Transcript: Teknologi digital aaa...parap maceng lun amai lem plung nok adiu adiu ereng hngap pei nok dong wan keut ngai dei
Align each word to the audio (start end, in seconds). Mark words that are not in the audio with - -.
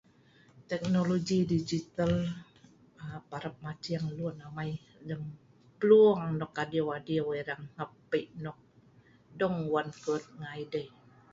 Teknologi 0.71 1.39
digital 1.53 2.13
aaa...parap 3.01 3.55
maceng 3.65 4.05
lun 4.17 4.37
amai 4.47 4.71
lem 5.07 5.21
plung 5.79 6.23
nok 6.39 6.53
adiu 6.63 6.85
adiu 6.97 7.25
ereng 7.41 7.63
hngap 7.73 7.91
pei 8.09 8.25
nok 8.43 8.57
dong 9.39 9.57
wan 9.73 9.87
keut 10.03 10.23
ngai 10.39 10.61
dei 10.73 10.87